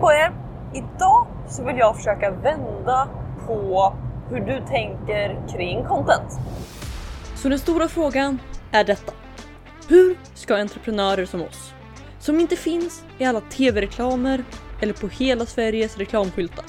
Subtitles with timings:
[0.00, 0.32] på er!
[0.74, 3.08] Idag så vill jag försöka vända
[3.46, 3.92] på
[4.30, 6.38] hur du tänker kring content.
[7.36, 8.38] Så den stora frågan
[8.72, 9.12] är detta.
[9.88, 11.72] Hur ska entreprenörer som oss,
[12.18, 14.44] som inte finns i alla tv-reklamer
[14.80, 16.64] eller på hela Sveriges reklamskyltar.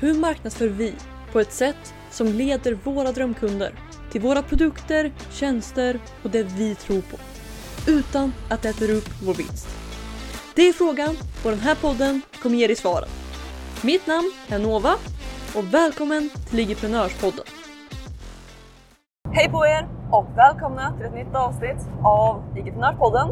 [0.00, 0.94] Hur marknadsför vi
[1.32, 3.72] på ett sätt som leder våra drömkunder
[4.12, 7.16] till våra produkter, tjänster och det vi tror på.
[7.90, 9.68] Utan att det äter upp vår vinst.
[10.60, 13.08] Det är frågan och den här podden kommer ge dig svaren.
[13.84, 14.94] Mitt namn är Nova
[15.56, 17.44] och välkommen till Ligiprenörspodden.
[19.30, 23.28] Hej på er och välkomna till ett nytt avsnitt av Ligiprenörspodden.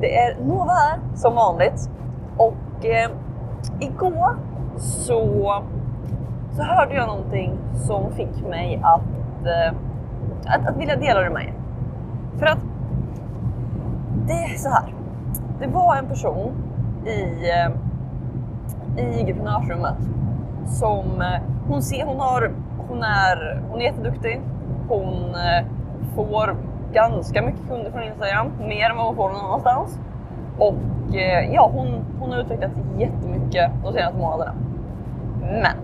[0.00, 1.90] Det är Nova här som vanligt
[2.36, 3.10] och eh,
[3.80, 4.38] igår
[4.78, 5.62] så,
[6.56, 9.78] så hörde jag någonting som fick mig att, eh,
[10.46, 11.54] att, att vilja dela det med er.
[12.38, 12.58] För att
[14.26, 14.99] det är så här.
[15.60, 16.52] Det var en person
[17.06, 17.70] i, eh,
[19.04, 19.96] i entreprenörsrummet
[20.66, 22.52] som eh, hon ser, hon har,
[22.88, 24.40] hon är, hon är jätteduktig.
[24.88, 25.66] Hon eh,
[26.14, 26.56] får
[26.92, 29.98] ganska mycket kunder från Instagram, mer än vad hon får någon annanstans.
[30.58, 30.74] Och
[31.52, 34.54] ja, hon, hon har utvecklats jättemycket de senaste månaderna.
[35.40, 35.76] Men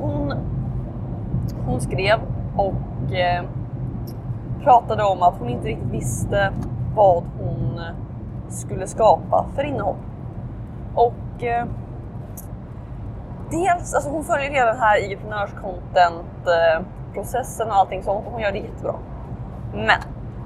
[0.00, 0.32] hon,
[1.66, 2.18] hon skrev
[2.56, 3.44] och eh,
[4.62, 6.52] pratade om att hon inte riktigt visste
[6.94, 7.80] vad hon
[8.48, 9.96] skulle skapa för innehåll.
[10.94, 11.66] Och eh,
[13.50, 18.58] dels, alltså hon följer hela den här entreprenörscontent-processen och allting sånt och hon gör det
[18.58, 18.94] jättebra.
[19.74, 20.00] Men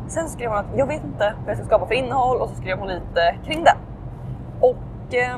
[0.08, 2.54] sen skrev hon att jag vet inte vad jag ska skapa för innehåll och så
[2.54, 3.76] skrev hon lite kring det.
[4.60, 5.36] Och eh,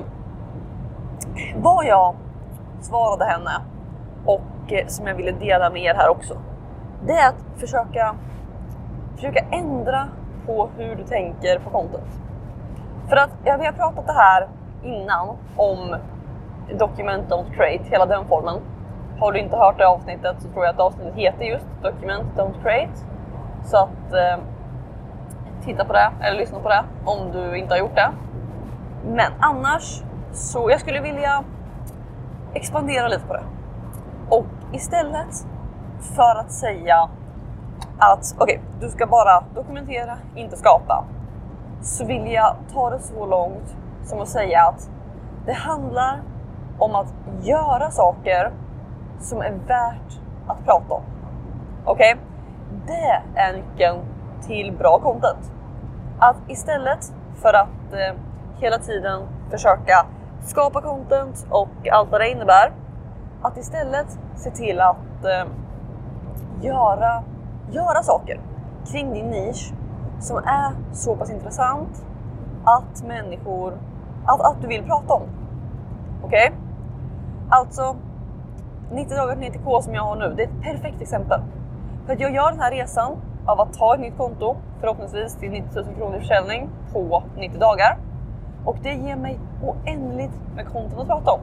[1.56, 2.14] vad jag
[2.80, 3.50] svarade henne
[4.24, 6.38] och eh, som jag ville dela med er här också.
[7.06, 8.14] Det är att försöka,
[9.14, 10.08] försöka ändra
[10.46, 12.20] på hur du tänker på content.
[13.10, 14.48] För att ja, vi har pratat det här
[14.82, 15.96] innan om
[16.78, 18.60] Document Don't Create, hela den formen.
[19.18, 22.62] Har du inte hört det avsnittet så tror jag att avsnittet heter just Document Don't
[22.62, 22.92] Create.
[23.64, 24.44] Så att eh,
[25.64, 28.10] titta på det eller lyssna på det om du inte har gjort det.
[29.04, 30.02] Men annars
[30.32, 31.44] så jag skulle vilja
[32.54, 33.44] expandera lite på det.
[34.28, 35.46] Och istället
[36.16, 37.08] för att säga
[37.98, 41.04] att okej, okay, du ska bara dokumentera, inte skapa.
[41.80, 44.90] Så vill jag ta det så långt som att säga att
[45.46, 46.22] det handlar
[46.78, 48.52] om att göra saker
[49.20, 51.02] som är värt att prata om.
[51.84, 52.14] Okej?
[52.14, 52.24] Okay?
[52.86, 53.98] Det är nyckeln
[54.46, 55.52] till bra content.
[56.18, 58.14] Att istället för att eh,
[58.60, 60.06] hela tiden försöka
[60.42, 62.72] skapa content och allt vad det innebär,
[63.42, 65.50] att istället se till att eh,
[66.60, 67.22] göra,
[67.70, 68.40] göra saker
[68.86, 69.72] kring din nisch
[70.20, 72.04] som är så pass intressant
[72.64, 73.72] att människor,
[74.26, 75.22] att, att du vill prata om.
[76.22, 76.46] Okej?
[76.46, 76.58] Okay?
[77.48, 77.96] Alltså,
[78.92, 81.40] 90 dagar till 90k som jag har nu, det är ett perfekt exempel.
[82.06, 83.16] För att jag gör den här resan
[83.46, 87.58] av att ta ett nytt konto, förhoppningsvis till 90 000 kronor i försäljning på 90
[87.60, 87.98] dagar.
[88.64, 91.40] Och det ger mig oändligt med content att prata om.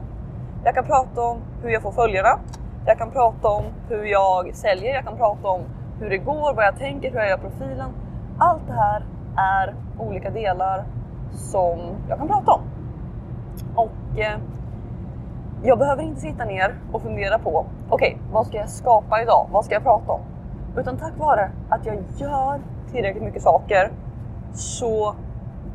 [0.64, 2.38] Jag kan prata om hur jag får följarna.
[2.86, 4.94] Jag kan prata om hur jag säljer.
[4.94, 5.60] Jag kan prata om
[6.00, 7.90] hur det går, vad jag tänker, hur jag gör profilen.
[8.38, 9.02] Allt det här
[9.36, 10.84] är olika delar
[11.32, 11.78] som
[12.08, 12.60] jag kan prata om.
[13.74, 14.38] Och eh,
[15.62, 19.46] jag behöver inte sitta ner och fundera på okej, okay, vad ska jag skapa idag?
[19.52, 20.20] Vad ska jag prata om?
[20.76, 22.60] Utan tack vare att jag gör
[22.92, 23.90] tillräckligt mycket saker
[24.52, 25.14] så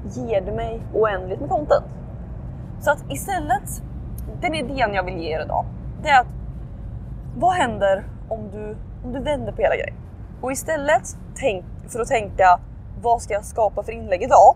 [0.04, 1.86] ger det mig oändligt med content.
[2.80, 3.84] Så att istället,
[4.42, 5.66] den idén jag vill ge er idag,
[6.04, 6.28] det är att
[7.38, 9.96] vad händer om du, om du vänder på hela grejen?
[10.42, 12.60] Och istället tänk, för att tänka
[13.02, 14.56] vad ska jag skapa för inlägg idag?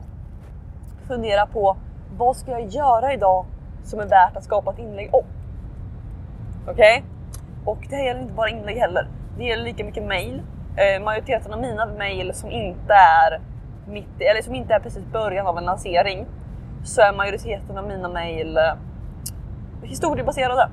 [1.07, 1.77] Fundera på
[2.17, 3.45] vad ska jag göra idag
[3.83, 5.25] som är värt att skapa ett inlägg om?
[6.67, 6.73] Okej?
[6.73, 7.03] Okay?
[7.65, 9.07] Och det här gäller inte bara inlägg heller.
[9.38, 10.41] Det gäller lika mycket mail.
[10.75, 13.41] Eh, majoriteten av mina mail som inte är
[13.88, 16.25] mitt, eller som inte är precis början av en lansering
[16.83, 18.73] så är majoriteten av mina mail eh,
[19.83, 20.69] historiebaserade.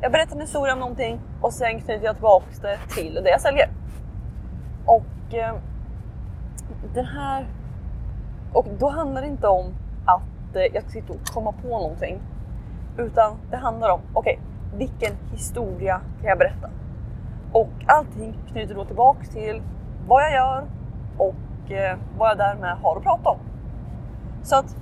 [0.00, 3.40] Jag berättar en historia om någonting och sen knyter jag tillbaks det till det jag
[3.40, 3.68] säljer.
[4.86, 5.54] Och eh,
[6.94, 7.46] den här...
[8.52, 9.74] Och då handlar det inte om
[10.04, 12.20] att eh, jag ska sitta och komma på någonting.
[12.98, 16.70] Utan det handlar om, okej, okay, vilken historia kan jag berätta?
[17.52, 19.62] Och allting knyter då tillbaks till
[20.08, 20.64] vad jag gör
[21.16, 23.38] och eh, vad jag därmed har att prata om.
[24.42, 24.76] Så att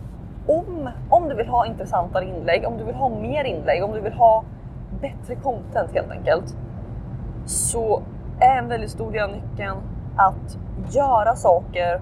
[0.46, 4.00] om, om du vill ha intressantare inlägg, om du vill ha mer inlägg, om du
[4.00, 4.44] vill ha
[5.00, 6.56] bättre content helt enkelt.
[7.44, 8.02] Så
[8.40, 9.76] är en väldigt stor del av nyckeln
[10.16, 10.58] att
[10.90, 12.00] göra saker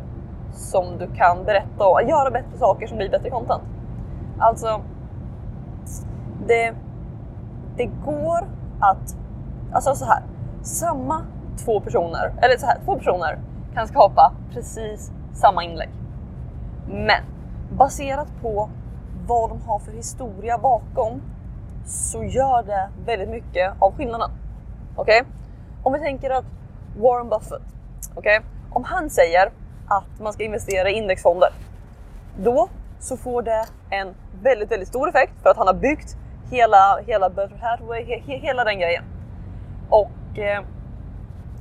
[0.53, 3.63] som du kan berätta om, göra bättre saker som blir bättre content.
[4.39, 4.81] Alltså,
[6.47, 6.75] det,
[7.77, 8.45] det går
[8.81, 9.17] att,
[9.73, 10.23] alltså så här,
[10.63, 11.23] samma
[11.65, 13.39] två personer, eller så här, två personer
[13.75, 15.91] kan skapa precis samma inlägg.
[16.87, 17.23] Men
[17.77, 18.69] baserat på
[19.27, 21.23] vad de har för historia bakom
[21.87, 24.31] så gör det väldigt mycket av skillnaden.
[24.97, 25.21] Okej?
[25.21, 25.33] Okay?
[25.83, 26.45] Om vi tänker att
[26.99, 27.63] Warren Buffett,
[28.15, 28.39] okej?
[28.39, 28.51] Okay?
[28.71, 29.51] Om han säger
[29.89, 31.49] att man ska investera i indexfonder,
[32.37, 32.69] då
[32.99, 36.17] så får det en väldigt, väldigt stor effekt för att han har byggt
[36.51, 39.05] hela, hela Berkshire Hathaway, he, he, hela den grejen.
[39.89, 40.63] Och eh,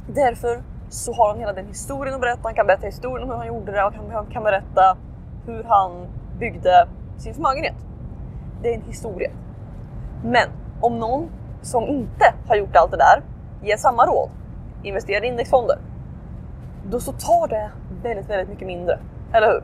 [0.08, 2.42] därför så har han hela den historien att berätta.
[2.44, 4.98] Han kan berätta historien om hur han gjorde det och han kan berätta
[5.46, 6.08] hur han
[6.40, 7.76] byggde sin förmögenhet.
[8.62, 9.32] Det är en historia.
[10.24, 10.50] Men
[10.82, 11.30] om någon
[11.62, 13.22] som inte har gjort allt det där
[13.62, 14.30] ger samma råd,
[14.84, 15.78] investera i indexfonder,
[16.90, 17.72] då så tar det
[18.04, 19.00] väldigt, väldigt mycket mindre.
[19.34, 19.64] Eller hur?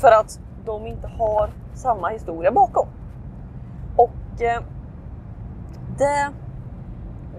[0.00, 2.86] För att de inte har samma historia bakom.
[3.96, 4.62] Och eh,
[5.98, 6.32] det,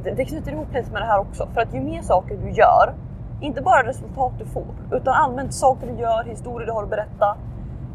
[0.04, 1.48] det, det knyter ihop lite med det här också.
[1.54, 2.94] För att ju mer saker du gör,
[3.42, 7.38] inte bara resultat du får, utan allmänt saker du gör, historier du har att berätta.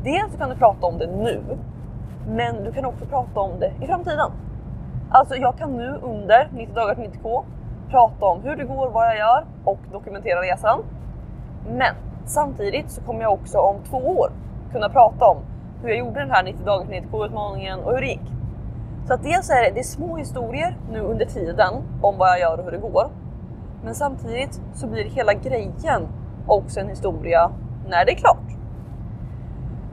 [0.05, 1.43] Dels kan du prata om det nu,
[2.29, 4.31] men du kan också prata om det i framtiden.
[5.11, 7.45] Alltså jag kan nu under 90 dagar till 90k
[7.91, 10.83] prata om hur det går, vad jag gör och dokumentera resan.
[11.69, 11.95] Men
[12.25, 14.31] samtidigt så kommer jag också om två år
[14.73, 15.37] kunna prata om
[15.83, 18.33] hur jag gjorde den här 90 dagars 90 utmaningen och hur det gick.
[19.07, 22.41] Så att dels är det, det är små historier nu under tiden om vad jag
[22.41, 23.11] gör och hur det går.
[23.85, 26.09] Men samtidigt så blir hela grejen
[26.47, 27.51] också en historia
[27.89, 28.49] när det är klart.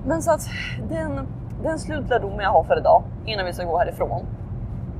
[0.06, 0.48] Men så att
[0.90, 1.28] den,
[1.64, 4.26] den slutlärdomen jag har för idag innan vi ska gå härifrån.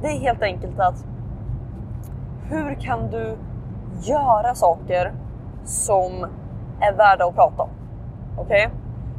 [0.02, 1.06] Det är helt enkelt att
[2.50, 3.38] hur kan du
[4.02, 5.14] göra saker
[5.66, 6.26] som
[6.82, 7.70] är värda att prata om?
[8.38, 8.68] Okej?
[8.68, 8.78] Okay?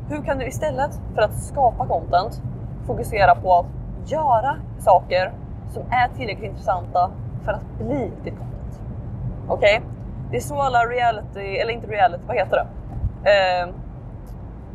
[0.08, 2.42] Hur kan du istället för att skapa content
[2.86, 3.66] fokusera på att
[4.10, 5.32] göra saker
[5.68, 7.10] som är tillräckligt intressanta
[7.44, 8.80] för att bli ditt content?
[9.48, 9.76] Okej?
[9.76, 9.90] Okay?
[10.30, 12.66] Det är så alla reality, eller inte reality, vad heter det?
[13.30, 13.68] Eh,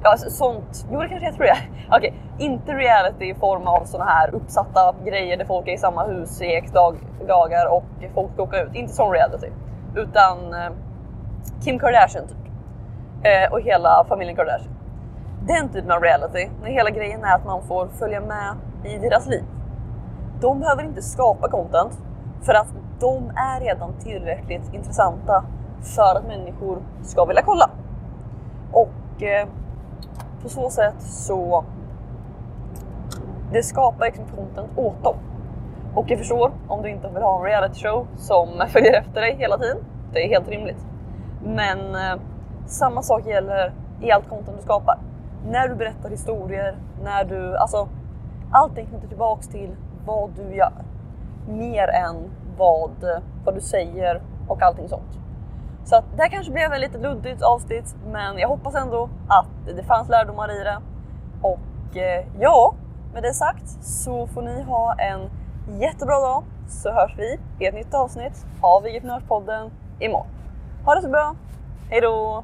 [0.04, 0.88] ja, alltså sånt.
[0.92, 1.57] Jo, det kanske heter det.
[1.89, 2.45] Okej, okay.
[2.45, 6.42] inte reality i form av såna här uppsatta grejer där folk är i samma hus
[6.42, 6.98] i x dag,
[7.28, 7.83] dagar och
[8.13, 8.75] folk ska åka ut.
[8.75, 9.48] Inte sån reality,
[9.95, 10.72] utan eh,
[11.63, 12.41] Kim Kardashian typ.
[13.23, 14.73] Eh, och hela familjen Kardashian.
[15.47, 19.27] Den typen av reality, när hela grejen är att man får följa med i deras
[19.27, 19.44] liv.
[20.41, 22.00] De behöver inte skapa content
[22.41, 22.68] för att
[23.00, 25.44] de är redan tillräckligt intressanta
[25.81, 27.69] för att människor ska vilja kolla.
[28.71, 29.47] Och eh,
[30.41, 31.63] på så sätt så
[33.51, 35.15] det skapar liksom content åt dem.
[35.95, 39.35] Och jag förstår om du inte vill ha en reality show som följer efter dig
[39.39, 39.77] hela tiden.
[40.13, 40.85] Det är helt rimligt.
[41.44, 42.21] Men eh,
[42.71, 45.00] samma sak gäller i allt content du skapar.
[45.45, 47.88] När du berättar historier, när du, alltså
[48.51, 49.75] allting knyter tillbaks till
[50.06, 50.73] vad du gör.
[51.47, 52.15] Mer än
[52.57, 55.19] vad, vad du säger och allting sånt.
[55.85, 59.75] Så att det här kanske blev ett lite luddigt avsnitt, men jag hoppas ändå att
[59.75, 60.77] det fanns lärdomar i det.
[61.41, 62.73] Och eh, ja,
[63.13, 65.29] med det sagt så får ni ha en
[65.79, 70.27] jättebra dag så hörs vi i ett nytt avsnitt av Vigeprenörspodden imorgon.
[70.85, 71.35] Ha det så bra,
[71.89, 72.44] hejdå!